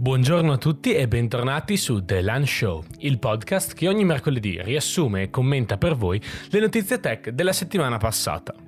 [0.00, 5.22] Buongiorno a tutti e bentornati su The Lunch Show, il podcast che ogni mercoledì riassume
[5.22, 8.67] e commenta per voi le notizie tech della settimana passata.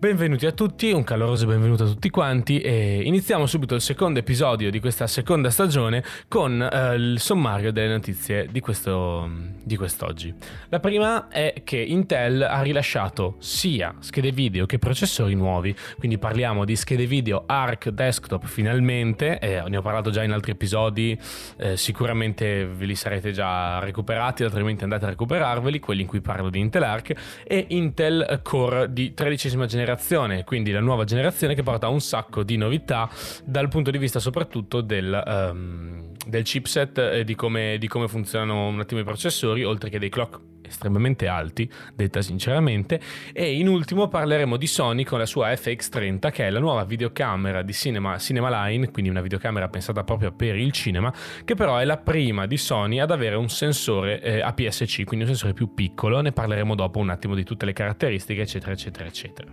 [0.00, 4.70] Benvenuti a tutti, un caloroso benvenuto a tutti quanti e iniziamo subito il secondo episodio
[4.70, 9.28] di questa seconda stagione con eh, il sommario delle notizie di, questo,
[9.60, 10.32] di quest'oggi.
[10.68, 16.64] La prima è che Intel ha rilasciato sia schede video che processori nuovi, quindi parliamo
[16.64, 21.18] di schede video ARC Desktop finalmente, eh, ne ho parlato già in altri episodi,
[21.56, 26.50] eh, sicuramente ve li sarete già recuperati, altrimenti andate a recuperarveli, quelli in cui parlo
[26.50, 31.62] di Intel ARC, e Intel Core di tredicesima generazione generazione, quindi la nuova generazione che
[31.62, 33.08] porta un sacco di novità
[33.44, 38.66] dal punto di vista soprattutto del, um, del chipset e di come, di come funzionano
[38.66, 43.00] un attimo i processori, oltre che dei clock estremamente alti, detta sinceramente,
[43.32, 47.62] e in ultimo parleremo di Sony con la sua FX30 che è la nuova videocamera
[47.62, 51.12] di Cinema, Cinema Line, quindi una videocamera pensata proprio per il cinema,
[51.44, 55.32] che però è la prima di Sony ad avere un sensore eh, APS-C, quindi un
[55.32, 59.48] sensore più piccolo, ne parleremo dopo un attimo di tutte le caratteristiche, eccetera, eccetera, eccetera.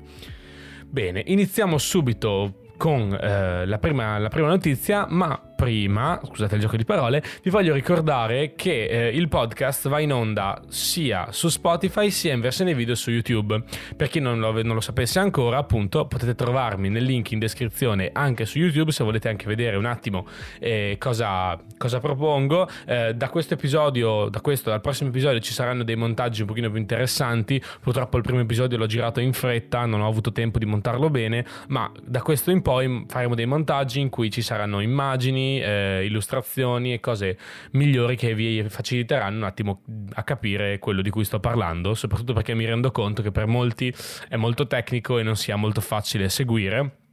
[0.87, 6.77] Bene, iniziamo subito con eh, la, prima, la prima notizia, ma prima, scusate il gioco
[6.77, 12.11] di parole, vi voglio ricordare che eh, il podcast va in onda sia su Spotify
[12.11, 13.63] sia in versione video su YouTube.
[13.95, 18.09] Per chi non lo, non lo sapesse ancora, appunto, potete trovarmi nel link in descrizione
[18.11, 20.27] anche su YouTube se volete anche vedere un attimo
[20.59, 22.67] eh, cosa, cosa, propongo.
[22.85, 26.69] Eh, da questo episodio, da questo, dal prossimo episodio ci saranno dei montaggi un pochino
[26.69, 27.61] più interessanti.
[27.81, 31.45] Purtroppo il primo episodio l'ho girato in fretta, non ho avuto tempo di montarlo bene,
[31.69, 36.93] ma da questo in poi faremo dei montaggi in cui ci saranno immagini, eh, illustrazioni
[36.93, 37.37] e cose
[37.71, 39.81] migliori che vi faciliteranno un attimo
[40.13, 43.93] a capire quello di cui sto parlando, soprattutto perché mi rendo conto che per molti
[44.27, 47.03] è molto tecnico e non sia molto facile seguire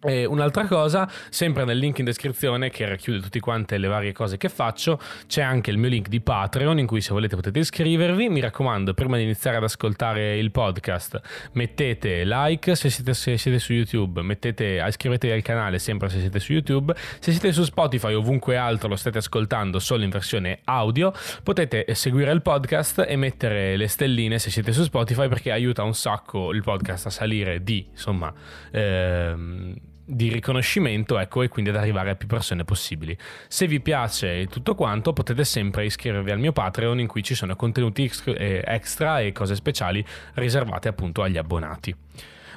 [0.00, 4.36] e un'altra cosa, sempre nel link in descrizione che racchiude tutte quante le varie cose
[4.36, 8.28] che faccio, c'è anche il mio link di Patreon in cui se volete potete iscrivervi.
[8.28, 11.20] Mi raccomando, prima di iniziare ad ascoltare il podcast,
[11.52, 16.38] mettete like se siete, se siete su YouTube, mettete, iscrivetevi al canale sempre se siete
[16.40, 16.94] su YouTube.
[17.18, 21.12] Se siete su Spotify o ovunque altro lo state ascoltando solo in versione audio,
[21.42, 25.94] potete seguire il podcast e mettere le stelline se siete su Spotify perché aiuta un
[25.94, 28.32] sacco il podcast a salire di, insomma...
[28.70, 33.16] Ehm, di riconoscimento ecco, e quindi ad arrivare a più persone possibili.
[33.48, 37.56] Se vi piace tutto quanto potete sempre iscrivervi al mio Patreon in cui ci sono
[37.56, 41.94] contenuti eh, extra e cose speciali riservate appunto agli abbonati.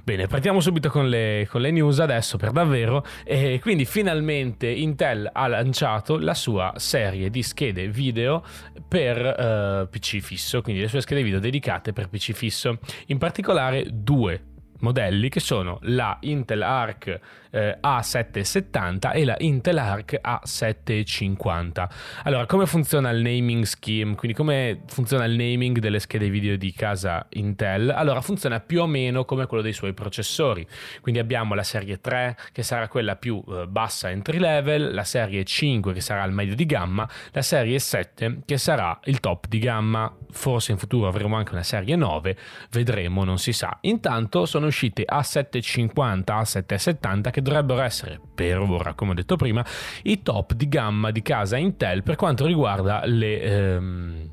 [0.03, 3.05] Bene, partiamo subito con le, con le, news adesso per davvero.
[3.23, 8.43] E quindi finalmente Intel ha lanciato la sua serie di schede video
[8.87, 12.79] per uh, eh, PC fisso, quindi le sue schede video dedicate per PC fisso.
[13.07, 14.41] In particolare due
[14.79, 17.19] modelli che sono la Intel Arc
[17.51, 21.87] eh, A770 e la Intel Arc A750.
[22.23, 24.15] Allora, come funziona il naming scheme?
[24.15, 27.89] Quindi come funziona il naming delle schede video di casa Intel?
[27.89, 30.65] Allora, funziona più o meno come quello dei suoi processori.
[31.01, 35.43] Quindi abbiamo la serie 3 che sarà quella più eh, bassa entry level, la serie
[35.43, 39.59] 5 che sarà il medio di gamma, la serie 7 che sarà il top di
[39.59, 40.13] gamma.
[40.31, 42.37] Forse in futuro avremo anche una serie 9,
[42.71, 43.77] vedremo, non si sa.
[43.81, 49.65] Intanto sono uscite A750, A770 che dovrebbero essere, per ora, come ho detto prima,
[50.03, 53.41] i top di gamma di casa Intel per quanto riguarda le...
[53.41, 54.31] Ehm,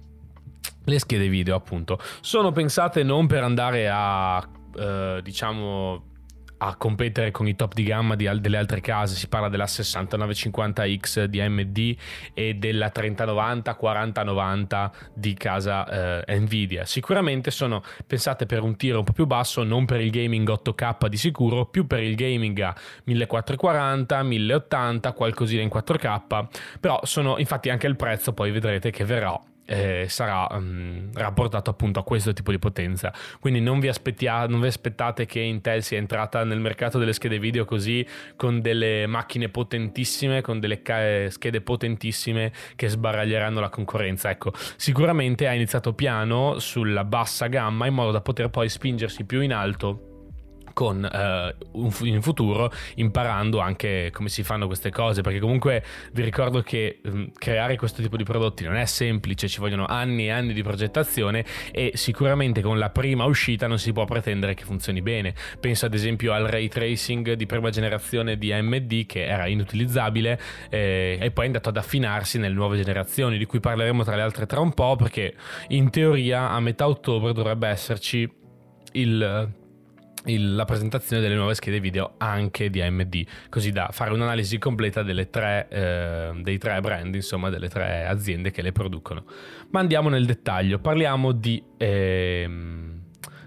[0.86, 1.98] le schede video appunto.
[2.20, 4.40] Sono pensate non per andare a
[4.76, 6.14] eh, diciamo
[6.58, 9.14] a competere con i top di gamma di, delle altre case.
[9.14, 11.96] Si parla della 6950X di AMD
[12.34, 16.84] e della 3090-4090 di casa eh, Nvidia.
[16.84, 21.08] Sicuramente sono pensate per un tiro un po' più basso, non per il gaming 8K
[21.08, 22.74] di sicuro, più per il gaming a
[23.04, 26.46] 1440, 1080, qualcosina in 4K.
[26.80, 32.00] Però sono infatti anche il prezzo, poi vedrete che verrà eh, sarà um, rapportato appunto
[32.00, 33.12] a questo tipo di potenza.
[33.40, 33.90] Quindi non vi,
[34.48, 38.06] non vi, aspettate che Intel sia entrata nel mercato delle schede video così
[38.36, 44.30] con delle macchine potentissime, con delle ca- schede potentissime che sbaraglieranno la concorrenza.
[44.30, 49.40] Ecco, sicuramente ha iniziato piano sulla bassa gamma in modo da poter poi spingersi più
[49.40, 50.15] in alto
[50.76, 55.82] con eh, un, in futuro imparando anche come si fanno queste cose perché comunque
[56.12, 59.86] vi ricordo che mh, mm, creare questo tipo di prodotti non è semplice ci vogliono
[59.86, 64.52] anni e anni di progettazione e sicuramente con la prima uscita non si può pretendere
[64.52, 65.34] che funzioni bene.
[65.58, 70.38] Penso ad esempio al ray tracing di prima generazione di AMD che era inutilizzabile
[70.68, 74.20] eh, e poi è andato ad affinarsi nelle nuove generazioni di cui parleremo tra le
[74.20, 75.34] altre tra un po' perché
[75.68, 78.30] in teoria a metà ottobre dovrebbe esserci
[78.92, 79.64] il
[80.26, 85.04] il, la presentazione delle nuove schede video anche di AMD, così da fare un'analisi completa
[85.30, 89.24] tre, eh, dei tre brand, insomma, delle tre aziende che le producono.
[89.70, 92.48] Ma andiamo nel dettaglio, parliamo di, eh,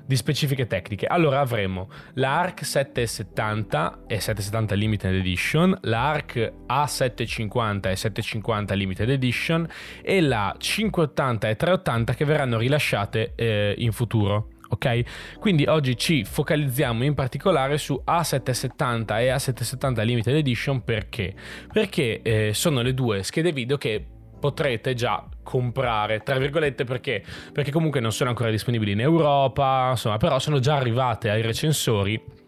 [0.05, 1.05] di specifiche tecniche.
[1.05, 9.09] Allora avremo la ARC 770 e 770 Limited Edition, la ARC A750 e 750 Limited
[9.09, 9.67] Edition
[10.01, 15.37] e la 580 e 380 che verranno rilasciate eh, in futuro ok?
[15.39, 21.33] Quindi oggi ci focalizziamo in particolare su A770 e A770 Limited Edition perché?
[21.71, 24.05] Perché eh, sono le due schede video che
[24.39, 27.23] potrete già comprare, tra virgolette, perché?
[27.51, 32.38] Perché comunque non sono ancora disponibili in Europa, insomma, però sono già arrivate ai recensori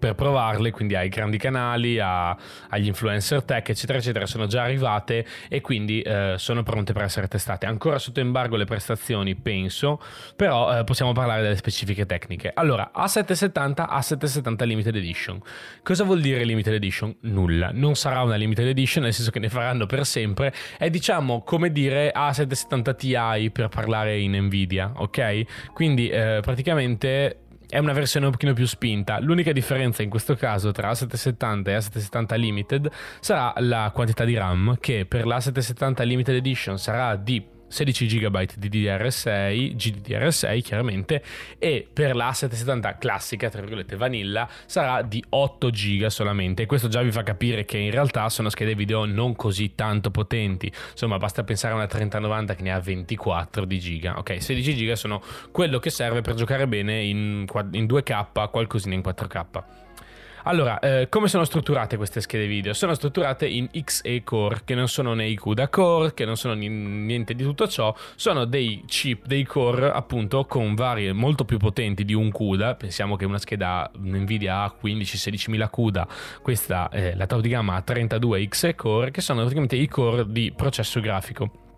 [0.00, 2.36] per provarle, quindi ai grandi canali, a,
[2.70, 7.28] agli influencer tech, eccetera, eccetera, sono già arrivate e quindi eh, sono pronte per essere
[7.28, 7.66] testate.
[7.66, 10.00] Ancora sotto embargo le prestazioni, penso,
[10.34, 12.50] però eh, possiamo parlare delle specifiche tecniche.
[12.52, 15.40] Allora, A770, A770 Limited Edition.
[15.82, 17.14] Cosa vuol dire Limited Edition?
[17.20, 17.70] Nulla.
[17.72, 20.52] Non sarà una Limited Edition, nel senso che ne faranno per sempre.
[20.78, 25.72] È diciamo come dire A770 Ti per parlare in Nvidia, ok?
[25.74, 27.39] Quindi eh, praticamente
[27.70, 29.20] è una versione un pochino più spinta.
[29.20, 32.90] L'unica differenza in questo caso tra A770 e A770 Limited
[33.20, 38.82] sarà la quantità di RAM che per l'A770 Limited Edition sarà di 16 GB di
[38.82, 41.22] DDR6, GDDR6 chiaramente,
[41.58, 46.66] e per la 770 classica, tra virgolette vanilla, sarà di 8 GB solamente.
[46.66, 50.70] Questo già vi fa capire che in realtà sono schede video non così tanto potenti.
[50.90, 54.18] Insomma, basta pensare a una 3090 che ne ha 24 di giga.
[54.18, 55.22] Ok, 16 GB sono
[55.52, 59.88] quello che serve per giocare bene in, in 2K, qualcosina in 4K.
[60.44, 62.72] Allora, eh, come sono strutturate queste schede video?
[62.72, 66.54] Sono strutturate in XE Core, che non sono né i CUDA Core, che non sono
[66.54, 72.04] niente di tutto ciò, sono dei chip, dei core appunto con varie molto più potenti
[72.04, 76.08] di un CUDA, pensiamo che una scheda Nvidia ha 15-16.000 CUDA,
[76.42, 80.24] questa è la top di gamma ha 32 XE Core, che sono praticamente i core
[80.26, 81.69] di processo grafico.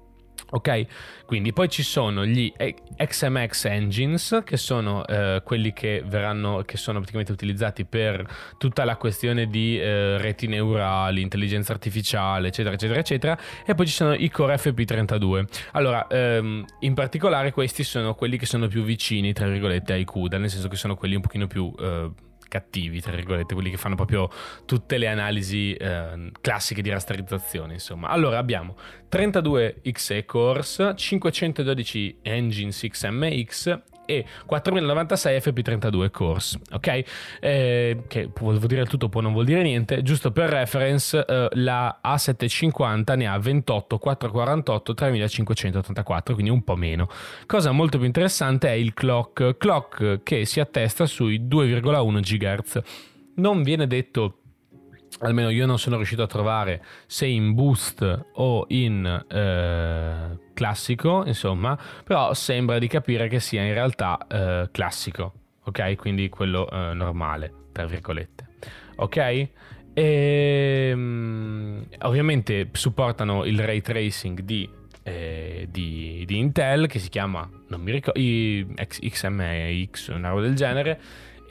[0.54, 2.52] Ok, quindi poi ci sono gli
[2.94, 8.96] XMX engines che sono eh, quelli che verranno, che sono praticamente utilizzati per tutta la
[8.96, 13.38] questione di eh, reti neurali, intelligenza artificiale, eccetera, eccetera, eccetera.
[13.64, 15.46] E poi ci sono i Core FP32.
[15.72, 20.36] Allora, ehm, in particolare questi sono quelli che sono più vicini, tra virgolette, ai CUDA,
[20.36, 21.72] nel senso che sono quelli un pochino più...
[21.78, 22.10] Eh,
[22.52, 24.28] cattivi, tra virgolette, quelli che fanno proprio
[24.66, 28.08] tutte le analisi eh, classiche di rasterizzazione, insomma.
[28.08, 28.76] Allora abbiamo
[29.08, 37.02] 32 XE Cores, 512 Engines XMX e 4096 FP32 Course, ok?
[37.40, 40.02] Eh, che vuol dire tutto, può non vuol dire niente.
[40.02, 47.08] Giusto per reference, eh, la A750 ne ha 28, 448, 3584, quindi un po' meno.
[47.46, 52.80] Cosa molto più interessante è il clock, clock che si attesta sui 2,1 GHz.
[53.34, 54.41] Non viene detto
[55.22, 61.78] almeno io non sono riuscito a trovare se in boost o in eh, classico, insomma,
[62.04, 65.32] però sembra di capire che sia in realtà eh, classico,
[65.64, 65.96] ok?
[65.96, 68.46] Quindi quello eh, normale, tra virgolette,
[68.96, 69.16] ok?
[69.16, 69.50] E
[69.94, 74.68] ehm, ovviamente supportano il ray tracing di,
[75.02, 81.00] eh, di, di, Intel che si chiama, non mi ricordo, XMX, una roba del genere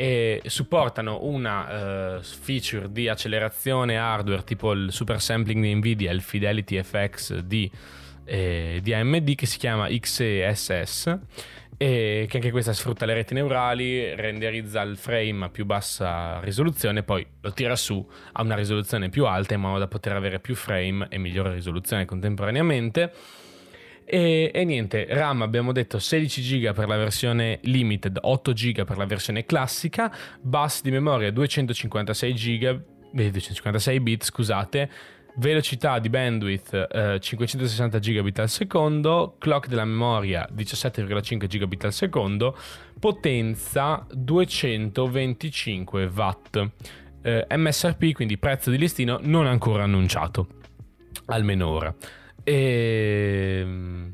[0.02, 6.22] e supportano una uh, feature di accelerazione hardware tipo il super sampling di Nvidia, il
[6.22, 7.70] Fidelity FX di,
[8.26, 11.20] eh, di AMD che si chiama XeSS
[11.78, 17.04] e che anche questa sfrutta le reti neurali, renderizza il frame a più bassa risoluzione,
[17.04, 20.56] poi lo tira su a una risoluzione più alta in modo da poter avere più
[20.56, 23.14] frame e migliore risoluzione contemporaneamente
[24.14, 28.98] e, e, niente, RAM abbiamo detto 16 GB per la versione limited, 8 GB per
[28.98, 32.82] la versione classica, bus di memoria 256 GB,
[33.14, 34.90] 256 bit, scusate,
[35.36, 42.58] velocità di bandwidth eh, 560 gigabit al secondo, clock della memoria 17,5 gigabit al secondo,
[43.00, 46.70] potenza 225 watt.
[47.22, 50.48] Eh, MSRP, quindi prezzo di listino, non ancora annunciato,
[51.28, 51.96] almeno ora.
[52.44, 53.60] E...
[53.62, 54.12] Ehm,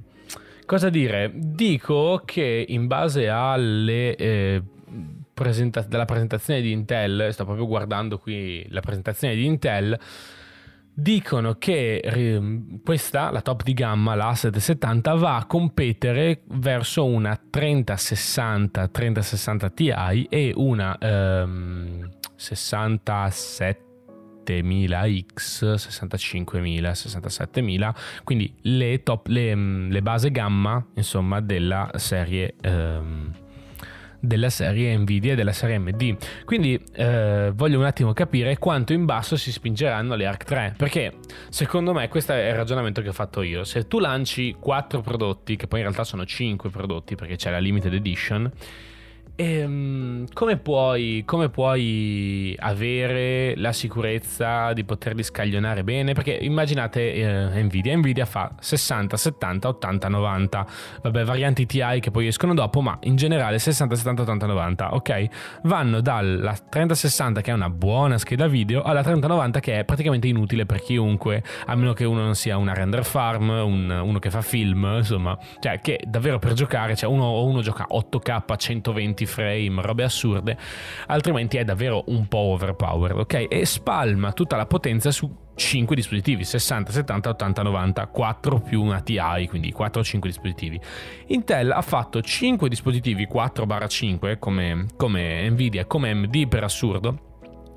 [0.65, 1.31] cosa dire?
[1.33, 4.15] Dico che in base alle...
[4.15, 4.63] Eh,
[5.33, 9.97] presenta- della presentazione di Intel, sto proprio guardando qui la presentazione di Intel,
[10.91, 12.41] dicono che
[12.83, 19.89] questa, la top di gamma, la A770, va a competere verso una 3060, 3060 Ti
[20.27, 23.86] e una ehm, 67
[24.47, 33.31] 7000X, 65.000, 67.000, quindi le, top, le, mm, le base gamma insomma della serie, ehm,
[34.19, 36.17] della serie Nvidia e della serie AMD.
[36.45, 41.13] Quindi eh, voglio un attimo capire quanto in basso si spingeranno le ARC 3, perché
[41.49, 43.63] secondo me questo è il ragionamento che ho fatto io.
[43.63, 47.59] Se tu lanci 4 prodotti, che poi in realtà sono 5 prodotti perché c'è la
[47.59, 48.51] limited edition,
[49.39, 56.13] Ehm, come, puoi, come, puoi, avere la sicurezza di poterli scaglionare bene?
[56.13, 60.65] Perché immaginate eh, Nvidia, Nvidia fa 60, 70, 80, 90,
[61.03, 65.25] vabbè varianti TI che poi escono dopo, ma in generale 60, 70, 80, 90, ok?
[65.63, 70.65] Vanno dalla 3060 che è una buona scheda video alla 3090 che è praticamente inutile
[70.65, 74.41] per chiunque, a meno che uno non sia una render farm, un, uno che fa
[74.41, 80.03] film, insomma, cioè che davvero per giocare, cioè uno, uno gioca 8K 120 frame, robe
[80.03, 80.57] assurde,
[81.07, 83.45] altrimenti è davvero un po' overpowered, ok?
[83.49, 89.01] E spalma tutta la potenza su 5 dispositivi, 60, 70, 80, 90, 4 più una
[89.01, 90.79] TI, quindi 4 o 5 dispositivi.
[91.27, 97.27] Intel ha fatto 5 dispositivi 4-5 come, come Nvidia, come AMD per assurdo,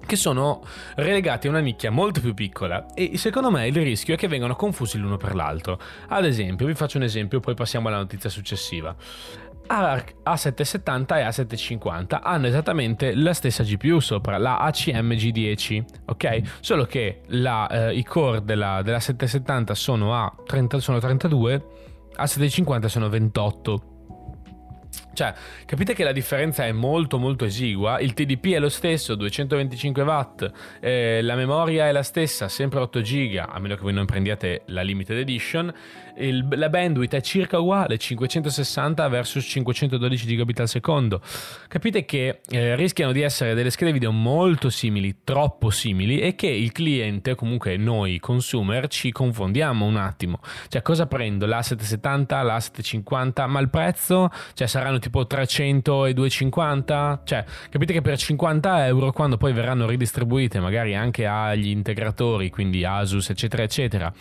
[0.06, 0.62] che sono
[0.96, 4.56] relegati a una nicchia molto più piccola e secondo me il rischio è che vengano
[4.56, 5.80] confusi l'uno per l'altro.
[6.08, 8.94] Ad esempio, vi faccio un esempio, poi passiamo alla notizia successiva.
[9.70, 16.58] A770 e A750 hanno esattamente la stessa GPU sopra, la ACM G10, ok?
[16.60, 21.64] Solo che la, eh, i core della, della 770 sono a 30, sono 32,
[22.16, 23.89] A750 sono 28.
[25.12, 25.34] Cioè,
[25.66, 30.50] capite che la differenza è molto molto esigua, il TDP è lo stesso, 225 watt,
[30.80, 34.62] eh, la memoria è la stessa, sempre 8 giga, a meno che voi non prendiate
[34.66, 35.72] la limited edition,
[36.16, 41.20] il, la bandwidth è circa uguale, 560 versus 512 gigabit al secondo.
[41.66, 46.46] Capite che eh, rischiano di essere delle schede video molto simili, troppo simili, e che
[46.46, 50.40] il cliente, comunque noi consumer, ci confondiamo un attimo.
[50.68, 51.46] Cioè, cosa prendo?
[51.46, 54.30] La 770, la 750, ma il prezzo?
[54.54, 57.22] Cioè, saranno tipo 300 e 250?
[57.24, 62.84] Cioè, capite che per 50 euro, quando poi verranno ridistribuite magari anche agli integratori, quindi
[62.84, 64.12] Asus, eccetera, eccetera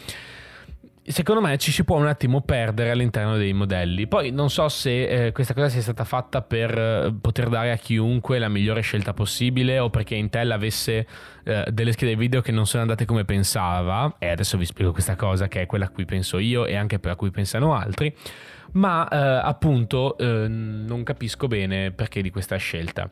[1.11, 4.07] secondo me ci si può un attimo perdere all'interno dei modelli.
[4.07, 7.77] Poi non so se eh, questa cosa sia stata fatta per eh, poter dare a
[7.77, 11.07] chiunque la migliore scelta possibile o perché Intel avesse
[11.43, 14.15] eh, delle schede video che non sono andate come pensava.
[14.19, 16.99] E adesso vi spiego questa cosa che è quella a cui penso io e anche
[16.99, 18.15] per cui pensano altri.
[18.73, 23.09] Ma eh, appunto eh, non capisco bene perché di questa scelta.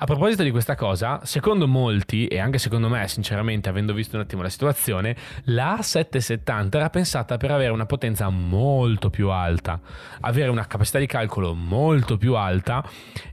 [0.00, 4.22] A proposito di questa cosa, secondo molti, e anche secondo me, sinceramente, avendo visto un
[4.22, 9.80] attimo la situazione, la 770 era pensata per avere una potenza molto più alta,
[10.20, 12.88] avere una capacità di calcolo molto più alta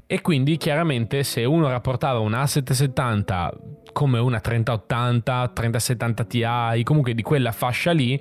[0.07, 3.49] e quindi chiaramente se uno rapportava una A770
[3.93, 8.19] come una 3080, 3070 Ti, comunque di quella fascia lì,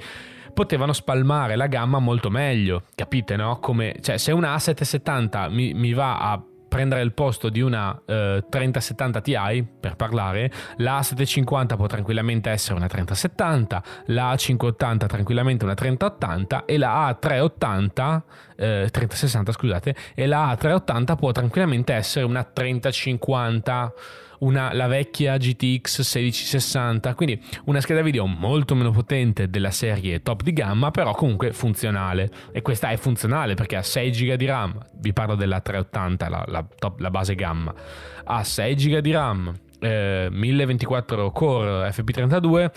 [0.53, 3.59] potevano spalmare la gamma molto meglio, capite no?
[3.59, 6.45] Come, cioè se una A770 mi, mi va a
[6.75, 12.75] prendere il posto di una eh, 3070 Ti, per parlare, la A750 può tranquillamente essere
[12.75, 18.23] una 3070, la A580 tranquillamente una 3080 e la A380,
[18.57, 23.93] eh, 3060 scusate, e la A380 può tranquillamente essere una 3050
[24.45, 30.43] una, la vecchia GTX 1660, quindi una scheda video molto meno potente della serie top
[30.43, 32.31] di gamma, però comunque funzionale.
[32.53, 36.45] E questa è funzionale perché ha 6 GB di RAM, vi parlo della 380, la,
[36.47, 37.75] la, top, la base gamma,
[38.25, 42.71] ha 6 GB di RAM, eh, 1024 core FP32,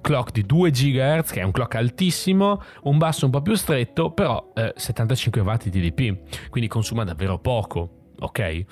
[0.00, 4.12] clock di 2 GHz, che è un clock altissimo, un basso un po' più stretto,
[4.12, 8.64] però eh, 75 Watt di TDP, quindi consuma davvero poco, ok?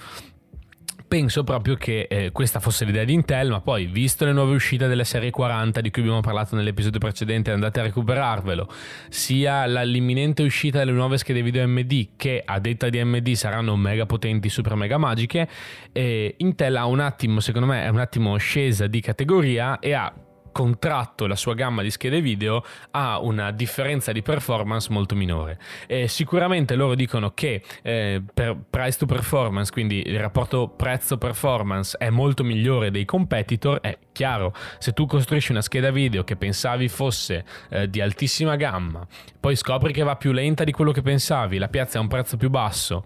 [1.09, 4.87] Penso proprio che eh, questa fosse l'idea di Intel, ma poi visto le nuove uscite
[4.87, 8.71] delle serie 40 di cui abbiamo parlato nell'episodio precedente, andate a recuperarvelo,
[9.09, 14.05] sia l'imminente uscita delle nuove schede video AMD che a detta di AMD saranno mega
[14.05, 15.49] potenti, super mega magiche,
[15.93, 20.12] eh, Intel ha un attimo, secondo me è un attimo scesa di categoria e ha
[20.52, 25.59] contratto la sua gamma di schede video ha una differenza di performance molto minore.
[25.87, 32.11] E sicuramente loro dicono che eh, per price to performance, quindi il rapporto prezzo-performance è
[32.11, 37.45] molto migliore dei competitor, è chiaro, se tu costruisci una scheda video che pensavi fosse
[37.69, 39.07] eh, di altissima gamma,
[39.39, 42.37] poi scopri che va più lenta di quello che pensavi, la piazza a un prezzo
[42.37, 43.05] più basso,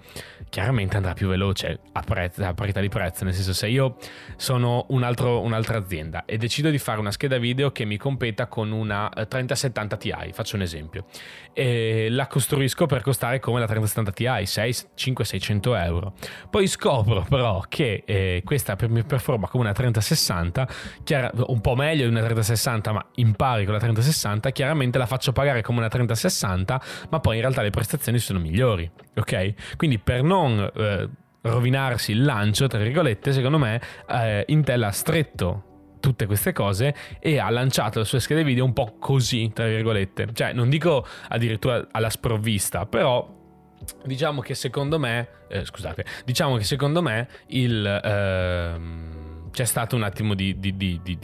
[0.48, 3.96] chiaramente andrà più veloce a, prezzo, a parità di prezzo, nel senso se io
[4.36, 8.46] sono un altro, un'altra azienda e decido di fare una scheda video che mi competa
[8.46, 11.04] con una 3070 Ti, faccio un esempio,
[11.52, 16.14] e la costruisco per costare come la 3070 Ti, 6, 5, 600 euro.
[16.48, 20.68] Poi scopro però che eh, questa mi performa come una 3060, chiara,
[21.46, 25.32] un po' meglio di una 3060, ma in pari con la 3060, chiaramente la faccio
[25.32, 29.76] pagare come una 3060, ma poi in realtà le prestazioni sono migliori, ok?
[29.76, 30.70] Quindi per non...
[30.74, 31.08] Eh,
[31.42, 35.64] rovinarsi il lancio, tra virgolette, secondo me eh, Intel ha stretto
[36.02, 40.28] tutte queste cose e ha lanciato le sue schede video un po' così, tra virgolette.
[40.32, 43.40] Cioè, non dico addirittura alla sprovvista, però
[44.04, 49.21] diciamo che secondo me, eh, scusate, diciamo che secondo me il, ehm,
[49.52, 51.18] c'è stato un attimo di, di, di, di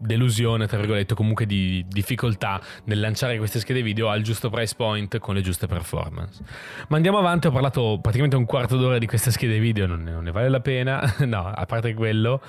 [0.00, 5.18] delusione, tra virgolette, comunque di difficoltà nel lanciare queste schede video al giusto price point
[5.18, 6.42] con le giuste performance.
[6.88, 10.10] Ma andiamo avanti, ho parlato praticamente un quarto d'ora di queste schede video, non ne,
[10.10, 12.40] non ne vale la pena, no, a parte quello.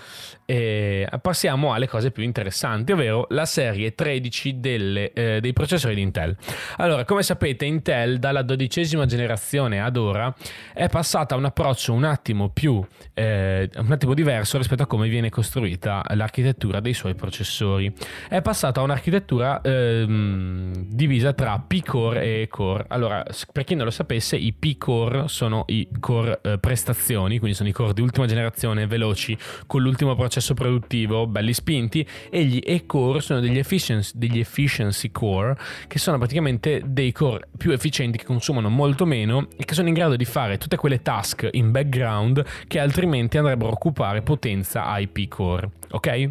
[0.45, 6.01] E passiamo alle cose più interessanti, ovvero la serie 13 delle, eh, dei processori di
[6.01, 6.35] Intel.
[6.77, 10.33] Allora, come sapete, Intel dalla dodicesima generazione ad ora
[10.73, 15.09] è passata a un approccio un attimo più, eh, un attimo diverso rispetto a come
[15.09, 17.91] viene costruita l'architettura dei suoi processori processori.
[18.29, 22.85] È passata a un'architettura ehm, divisa tra P-Core e E-Core.
[22.89, 27.69] Allora, per chi non lo sapesse, i P-Core sono i core eh, prestazioni, quindi sono
[27.69, 33.19] i core di ultima generazione, veloci, con l'ultimo processo produttivo, belli spinti, e gli E-Core
[33.19, 35.57] sono degli efficiency, degli efficiency core,
[35.87, 39.93] che sono praticamente dei core più efficienti, che consumano molto meno e che sono in
[39.93, 45.07] grado di fare tutte quelle task in background che altrimenti andrebbero a occupare potenza ai
[45.07, 45.69] P-Core.
[45.91, 46.29] Ok?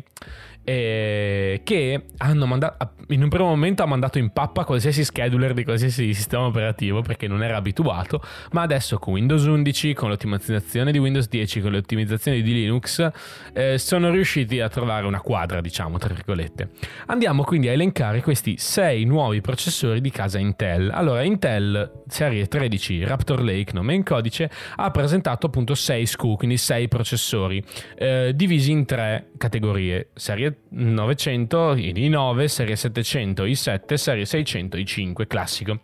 [0.64, 5.64] Eh, che hanno mandato, in un primo momento ha mandato in pappa qualsiasi scheduler di
[5.64, 10.98] qualsiasi sistema operativo perché non era abituato, ma adesso con Windows 11, con l'ottimizzazione di
[10.98, 13.08] Windows 10, con le ottimizzazioni di Linux,
[13.52, 16.70] eh, sono riusciti a trovare una quadra, diciamo, tra virgolette.
[17.06, 20.90] Andiamo quindi a elencare questi sei nuovi processori di casa Intel.
[20.90, 26.56] Allora, Intel serie 13 Raptor Lake, nome in codice, ha presentato appunto 6 SKU, quindi
[26.56, 27.64] 6 processori,
[27.96, 34.76] eh, divisi in tre categorie, serie 900, i 9, serie 700, i 7, serie 600,
[34.76, 35.80] i 5, classico.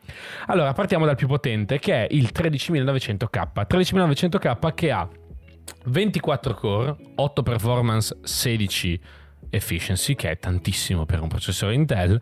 [0.46, 3.66] Allora, partiamo dal più potente che è il 13900K.
[3.66, 5.08] 13900K che ha
[5.86, 9.00] 24 core, 8 performance, 16
[9.50, 12.20] efficiency, che è tantissimo per un processore Intel,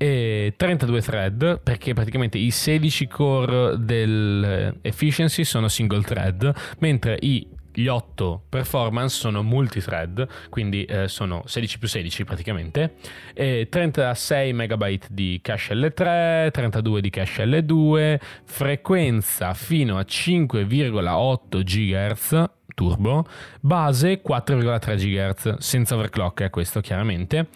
[0.00, 7.44] e 32 thread perché praticamente i 16 core del efficiency sono single thread mentre i
[7.78, 12.94] gli 8 performance sono multithread, quindi eh, sono 16 più 16 praticamente,
[13.34, 22.50] e 36 MB di cache L3, 32 di cache L2, frequenza fino a 5,8 GHz
[22.74, 23.26] turbo,
[23.60, 27.48] base 4,3 GHz, senza overclock è questo chiaramente,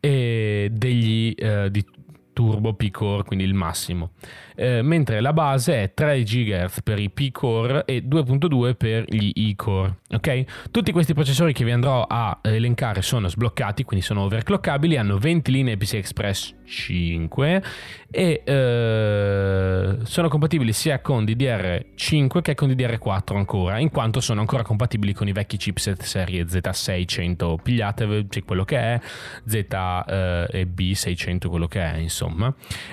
[0.00, 1.84] e degli eh, di
[2.32, 4.12] turbo P-Core, quindi il massimo.
[4.56, 9.98] Eh, mentre la base è 3 GHz per i P-Core e 2.2 per gli E-Core.
[10.10, 10.70] Ok?
[10.70, 15.50] Tutti questi processori che vi andrò a elencare sono sbloccati, quindi sono overclockabili, hanno 20
[15.50, 17.62] linee PCI Express 5
[18.10, 24.62] e eh, sono compatibili sia con DDR5 che con DDR4 ancora, in quanto sono ancora
[24.62, 29.00] compatibili con i vecchi chipset serie Z600, pigliatevi cioè quello che è,
[29.44, 32.52] Z eh, B600 quello che è, insomma.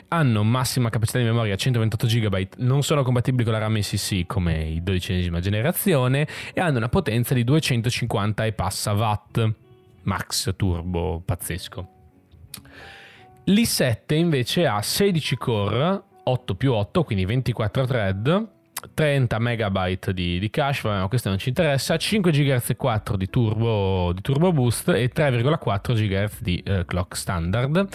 [0.10, 4.63] Hanno massima capacità di memoria 128 GB, non sono compatibili con la RAM SSC come
[4.63, 9.54] i 12 generazione e hanno una potenza di 250 e passa watt
[10.04, 11.88] max turbo pazzesco.
[13.46, 18.48] L'i7 invece ha 16 core, 8 più 8, quindi 24 thread,
[18.93, 23.30] 30 MB di, di cache, ma questo non ci interessa, 5 GHz e 4 di
[23.30, 27.88] turbo, di turbo boost e 3,4 GHz di uh, clock standard.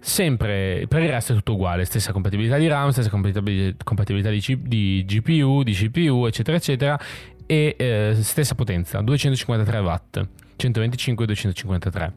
[0.00, 5.04] Sempre per il resto è tutto uguale, stessa compatibilità di RAM, stessa compatibilità di, di
[5.06, 6.98] GPU, di CPU, eccetera, eccetera,
[7.46, 10.26] e eh, stessa potenza, 253 watt.
[10.60, 12.12] 125 e 253.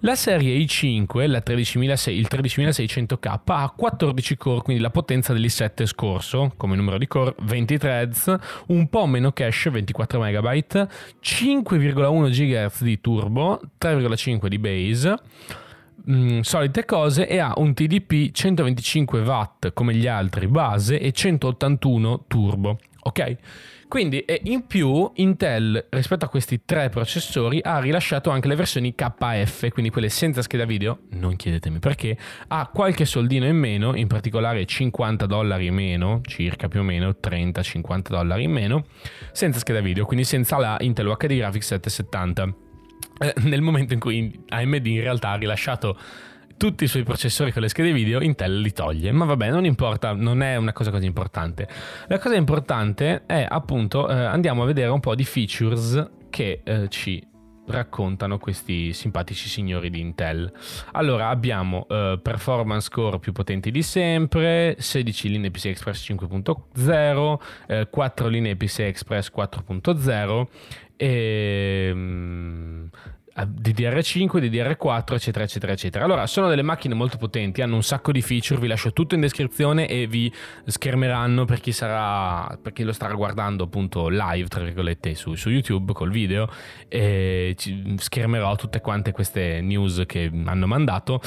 [0.00, 6.52] La serie i5, la 13600, il 13600K, ha 14 core, quindi la potenza dell'i7 scorso,
[6.56, 8.34] come numero di core, 20 threads,
[8.68, 10.88] un po' meno cache, 24 MB,
[11.22, 15.20] 5,1 GHz di turbo, 3,5 di base,
[16.04, 22.24] mh, solite cose e ha un TDP 125 watt come gli altri base e 181
[22.26, 23.36] turbo, ok?
[23.92, 29.68] Quindi in più Intel rispetto a questi tre processori ha rilasciato anche le versioni KF,
[29.68, 32.16] quindi quelle senza scheda video, non chiedetemi perché,
[32.48, 37.16] ha qualche soldino in meno, in particolare 50 dollari in meno, circa più o meno
[37.22, 38.86] 30-50 dollari in meno,
[39.30, 42.54] senza scheda video, quindi senza la Intel HD Graphics 770.
[43.18, 45.98] Eh, nel momento in cui AMD in realtà ha rilasciato
[46.56, 49.12] tutti i suoi processori con le schede video, Intel li toglie.
[49.12, 51.68] Ma vabbè, non importa, non è una cosa così importante.
[52.08, 56.88] La cosa importante è appunto, eh, andiamo a vedere un po' di features che eh,
[56.88, 57.30] ci
[57.66, 60.52] raccontano questi simpatici signori di Intel.
[60.92, 67.88] Allora abbiamo uh, performance core più potenti di sempre, 16 linee PCI Express 5.0, uh,
[67.88, 70.46] 4 linee PCI Express 4.0
[70.96, 71.94] e...
[73.34, 76.04] Um, DDR5, DDR4, eccetera, eccetera, eccetera.
[76.04, 79.22] Allora, sono delle macchine molto potenti, hanno un sacco di feature, vi lascio tutto in
[79.22, 80.30] descrizione e vi
[80.66, 85.48] schermeranno per chi sarà, per chi lo starà guardando appunto live, tra virgolette, su, su
[85.48, 86.46] YouTube col video,
[87.96, 91.20] schermerò tutte quante queste news che hanno mandato.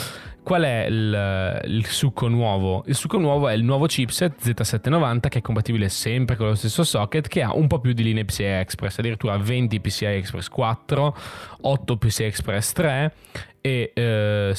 [0.46, 2.84] Qual è il, il, succo nuovo?
[2.86, 6.84] Il succo nuovo è il nuovo chipset Z790 che è compatibile sempre con lo stesso
[6.84, 11.18] socket che ha un po' più di linee PCI Express, addirittura 20 PCI Express 4,
[11.62, 13.14] 8 PCI Express 3
[13.60, 14.52] e eh,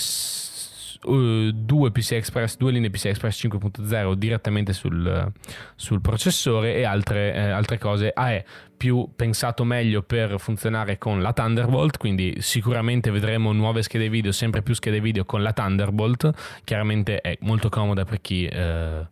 [1.07, 5.33] uh, due PCI Express, due linee PCI Express 5.0 direttamente sul,
[5.75, 8.11] sul processore e altre, eh, altre cose.
[8.15, 8.45] Ah, è
[8.77, 14.63] più pensato meglio per funzionare con la Thunderbolt, quindi sicuramente vedremo nuove schede video, sempre
[14.63, 16.31] più schede video con la Thunderbolt.
[16.65, 19.07] Chiaramente è molto comoda per chi, eh,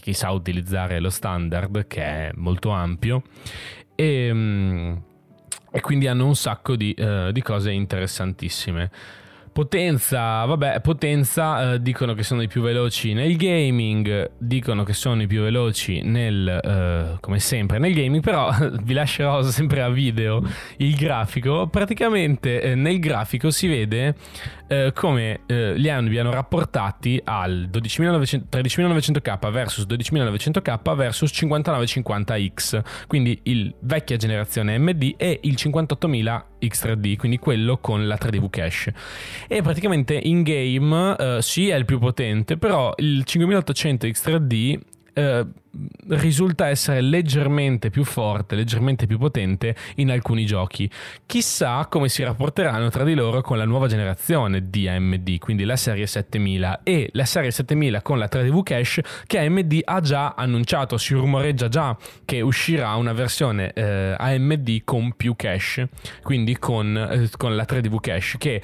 [0.00, 3.22] chi sa utilizzare lo standard, che è molto ampio.
[3.94, 5.02] E, um,
[5.70, 8.90] e quindi hanno un sacco di, uh, di cose interessantissime.
[9.52, 15.20] Potenza, vabbè, potenza eh, dicono che sono i più veloci nel gaming, dicono che sono
[15.20, 18.50] i più veloci nel, eh, come sempre, nel gaming, però
[18.82, 20.42] vi lascerò sempre a video
[20.78, 21.66] il grafico.
[21.66, 24.14] Praticamente eh, nel grafico si vede
[24.68, 33.74] eh, come eh, li abbiano rapportati al 12900, 13900K versus 12900K versus 5950X, quindi il
[33.80, 38.94] vecchia generazione MD e il 58000 X3D, quindi quello con la 3DV cache.
[39.48, 44.78] E praticamente in game eh, sì è il più potente, però il 5800 X3D
[45.14, 45.46] eh,
[46.08, 50.90] risulta essere leggermente più forte, leggermente più potente in alcuni giochi.
[51.26, 55.76] Chissà come si rapporteranno tra di loro con la nuova generazione di AMD, quindi la
[55.76, 60.98] serie 7000 e la serie 7000 con la 3DV cache che AMD ha già annunciato,
[60.98, 65.88] si rumoreggia già che uscirà una versione eh, AMD con più cache,
[66.22, 68.62] quindi con, eh, con la 3DV cache che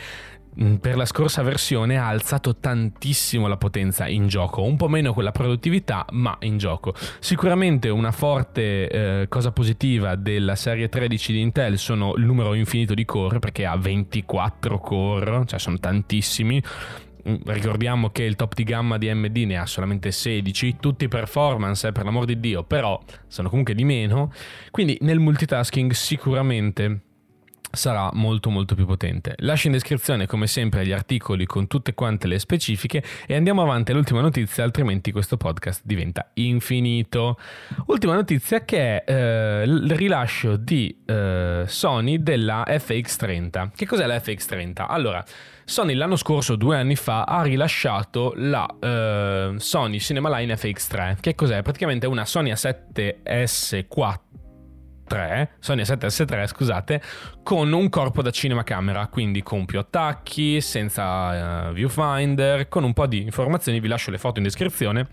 [0.80, 5.30] per la scorsa versione ha alzato tantissimo la potenza in gioco, un po' meno quella
[5.30, 6.94] produttività, ma in gioco.
[7.20, 12.94] Sicuramente una forte eh, cosa positiva della serie 13 di Intel sono il numero infinito
[12.94, 16.60] di core, perché ha 24 core, cioè sono tantissimi.
[17.28, 21.86] Mm, ricordiamo che il top di gamma di AMD ne ha solamente 16, tutti performance
[21.86, 24.32] eh, per l'amor di Dio, però sono comunque di meno.
[24.70, 27.02] Quindi nel multitasking sicuramente
[27.70, 29.34] sarà molto molto più potente.
[29.38, 33.92] Lascio in descrizione come sempre gli articoli con tutte quante le specifiche e andiamo avanti
[33.92, 37.38] all'ultima notizia, altrimenti questo podcast diventa infinito.
[37.86, 43.70] Ultima notizia che è eh, il rilascio di eh, Sony della FX30.
[43.74, 44.86] Che cos'è la FX30?
[44.88, 45.24] Allora,
[45.64, 51.16] Sony l'anno scorso, due anni fa, ha rilasciato la eh, Sony Cinema Line FX3.
[51.20, 51.62] Che cos'è?
[51.62, 54.27] Praticamente una Sony A7S4
[55.08, 57.02] 3, Sony A7S3 scusate,
[57.42, 62.92] con un corpo da cinema camera, quindi con più attacchi, senza uh, viewfinder, con un
[62.92, 65.08] po' di informazioni, vi lascio le foto in descrizione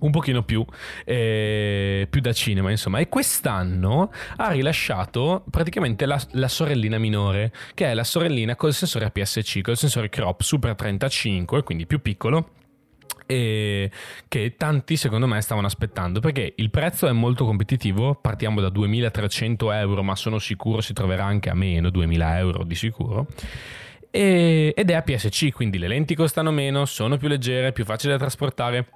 [0.00, 0.64] un pochino più,
[1.04, 2.98] eh, più, da cinema, insomma.
[2.98, 9.06] E quest'anno ha rilasciato praticamente la, la, sorellina minore, che è la sorellina col sensore
[9.06, 12.50] APS-C, col sensore crop Super 35, quindi più piccolo,
[13.30, 13.90] e
[14.26, 19.70] che tanti secondo me stavano aspettando perché il prezzo è molto competitivo, partiamo da 2300
[19.72, 23.26] euro ma sono sicuro si troverà anche a meno, 2000 euro di sicuro.
[24.10, 28.86] ed è APS-C, quindi le lenti costano meno, sono più leggere, più facili da trasportare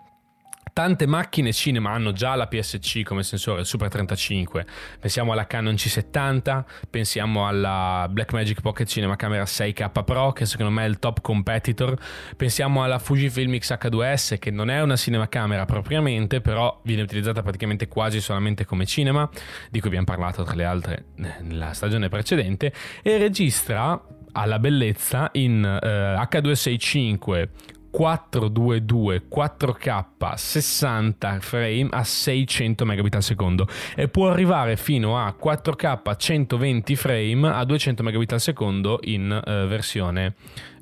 [0.73, 4.65] Tante macchine cinema hanno già la PSC come sensore, Super 35.
[4.99, 10.87] Pensiamo alla Canon C70, pensiamo alla Blackmagic Pocket Cinema Camera 6K Pro, che secondo me
[10.87, 11.95] è il top competitor.
[12.39, 17.87] Pensiamo alla Fujifilm X-H2S, che non è una cinema camera propriamente, però viene utilizzata praticamente
[17.87, 19.29] quasi solamente come cinema,
[19.71, 25.29] di cui abbiamo parlato tra le altre eh, nella stagione precedente, e registra alla bellezza
[25.33, 27.49] in eh, H265
[27.93, 33.69] 422 4K 60 frame a 600 megabit al secondo.
[33.95, 39.69] E può arrivare fino a 4K 120 frame a 200 megabit al secondo in uh,
[39.69, 40.35] versione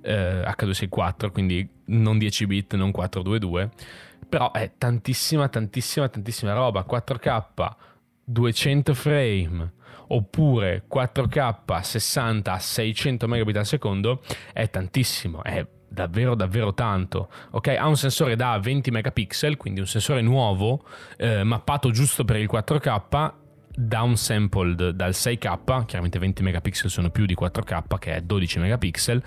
[0.05, 3.71] uh, H264 quindi non 10 bit non 422
[4.29, 6.87] però è tantissima tantissima tantissima roba.
[6.89, 7.73] 4K
[8.25, 9.73] 200 frame
[10.07, 17.29] oppure 4K 60 a 600 megabit al secondo è tantissimo è davvero davvero tanto.
[17.51, 20.85] Ok, ha un sensore da 20 megapixel, quindi un sensore nuovo,
[21.17, 23.35] eh, mappato giusto per il 4K
[23.73, 29.23] downsampled dal 6K, chiaramente 20 megapixel sono più di 4K che è 12 megapixel,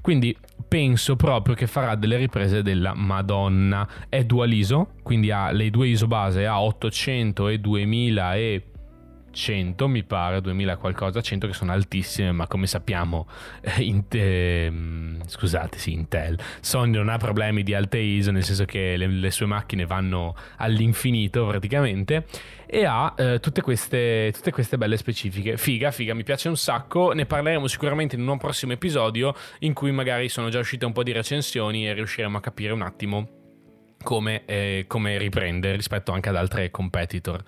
[0.00, 3.86] quindi penso proprio che farà delle riprese della Madonna.
[4.08, 8.62] È dual ISO, quindi ha le due ISO base a 800 e 2000 e
[9.38, 13.28] 100 mi pare, 2000 qualcosa, 100 che sono altissime, ma come sappiamo,
[13.60, 14.72] eh, in, eh,
[15.24, 19.30] scusate, sì, Intel, Sony non ha problemi di alte ISO, nel senso che le, le
[19.30, 22.26] sue macchine vanno all'infinito praticamente,
[22.66, 25.56] e ha eh, tutte, queste, tutte queste belle specifiche.
[25.56, 29.92] Figa, figa, mi piace un sacco, ne parleremo sicuramente in un prossimo episodio in cui
[29.92, 33.37] magari sono già uscite un po' di recensioni e riusciremo a capire un attimo
[34.02, 37.42] come, eh, come riprendere rispetto anche ad altre competitor.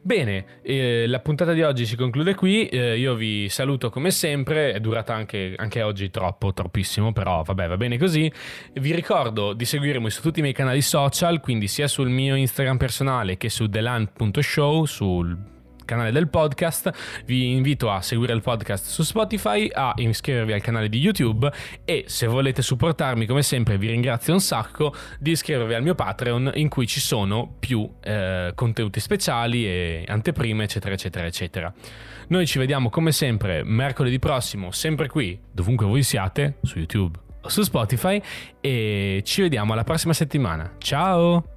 [0.00, 4.72] Bene, eh, la puntata di oggi si conclude qui, eh, io vi saluto come sempre,
[4.72, 8.30] è durata anche, anche, oggi troppo, troppissimo, però vabbè va bene così.
[8.74, 12.76] Vi ricordo di seguirmi su tutti i miei canali social, quindi sia sul mio Instagram
[12.76, 15.54] personale che su theland.show, sul
[15.86, 17.22] canale del podcast.
[17.24, 21.50] Vi invito a seguire il podcast su Spotify, a iscrivervi al canale di YouTube
[21.86, 26.52] e se volete supportarmi come sempre vi ringrazio un sacco di iscrivervi al mio Patreon
[26.56, 31.72] in cui ci sono più eh, contenuti speciali e anteprime eccetera eccetera eccetera.
[32.28, 37.48] Noi ci vediamo come sempre mercoledì prossimo, sempre qui, dovunque voi siate, su YouTube o
[37.48, 38.20] su Spotify
[38.60, 40.74] e ci vediamo alla prossima settimana.
[40.78, 41.55] Ciao!